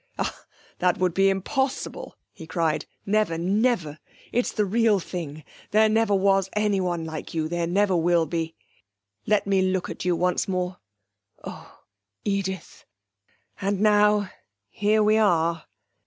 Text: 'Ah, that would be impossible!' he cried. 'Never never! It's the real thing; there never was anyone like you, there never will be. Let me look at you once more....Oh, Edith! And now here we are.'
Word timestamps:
'Ah, 0.17 0.45
that 0.79 0.97
would 0.97 1.13
be 1.13 1.29
impossible!' 1.29 2.15
he 2.33 2.47
cried. 2.47 2.87
'Never 3.05 3.37
never! 3.37 3.99
It's 4.31 4.51
the 4.51 4.65
real 4.65 4.99
thing; 4.99 5.43
there 5.69 5.87
never 5.89 6.15
was 6.15 6.49
anyone 6.53 7.05
like 7.05 7.35
you, 7.35 7.47
there 7.47 7.67
never 7.67 7.95
will 7.95 8.25
be. 8.25 8.55
Let 9.27 9.45
me 9.45 9.61
look 9.61 9.91
at 9.91 10.03
you 10.03 10.15
once 10.15 10.47
more....Oh, 10.47 11.83
Edith! 12.25 12.83
And 13.61 13.79
now 13.81 14.31
here 14.71 15.03
we 15.03 15.17
are.' 15.19 15.65